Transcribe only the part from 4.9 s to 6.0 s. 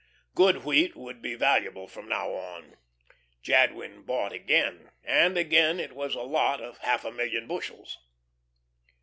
and again it